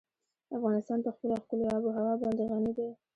افغانستان 0.57 0.99
په 1.05 1.09
خپله 1.15 1.35
ښکلې 1.43 1.65
آب 1.75 1.83
وهوا 1.85 2.13
باندې 2.21 2.43
غني 2.49 2.71
دی. 2.77 2.89